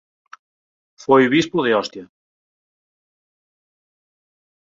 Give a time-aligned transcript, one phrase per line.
[1.03, 2.05] Foi bispo de Ostia.